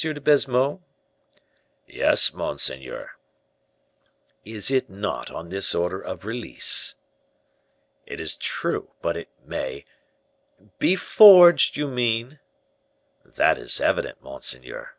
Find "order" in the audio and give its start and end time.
5.74-6.00